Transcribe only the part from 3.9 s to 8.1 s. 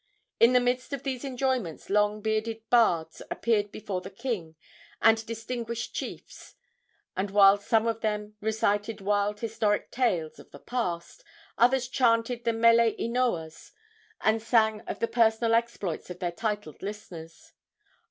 the king and distinguished chiefs, and while some of